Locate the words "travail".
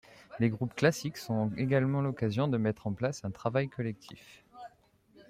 3.29-3.69